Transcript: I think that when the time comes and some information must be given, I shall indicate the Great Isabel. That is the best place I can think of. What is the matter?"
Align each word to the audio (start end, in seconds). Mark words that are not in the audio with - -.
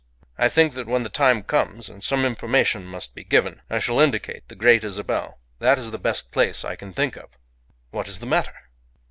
I 0.35 0.49
think 0.49 0.73
that 0.73 0.87
when 0.87 1.03
the 1.03 1.09
time 1.11 1.43
comes 1.43 1.87
and 1.87 2.03
some 2.03 2.25
information 2.25 2.85
must 2.85 3.13
be 3.13 3.23
given, 3.23 3.61
I 3.69 3.77
shall 3.77 3.99
indicate 3.99 4.47
the 4.47 4.55
Great 4.55 4.83
Isabel. 4.83 5.37
That 5.59 5.77
is 5.77 5.91
the 5.91 5.99
best 5.99 6.31
place 6.31 6.65
I 6.65 6.75
can 6.75 6.91
think 6.91 7.15
of. 7.17 7.29
What 7.91 8.07
is 8.07 8.17
the 8.17 8.25
matter?" 8.25 8.61